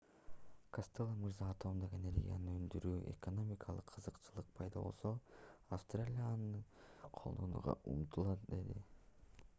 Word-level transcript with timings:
костелло 0.75 1.17
мырза 1.17 1.49
атомдук 1.55 1.91
энергияны 1.97 2.55
өндүрүүдө 2.61 3.11
экономикалык 3.13 3.93
кызыкчылык 3.97 4.49
пайда 4.61 4.85
болсо 4.87 5.13
австралия 5.79 6.27
аны 6.33 6.65
колдонууга 7.23 7.81
умтулат 7.95 8.51
деди 8.57 8.83